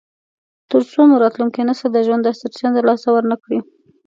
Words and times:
تر 0.71 0.81
څو 0.91 0.99
مو 1.09 1.15
راتلونکی 1.23 1.61
نسل 1.69 1.89
د 1.93 1.97
ژوند 2.05 2.21
دا 2.23 2.31
سرچینه 2.39 2.71
د 2.73 2.79
لاسه 2.87 3.07
ورنکړي. 3.11 3.59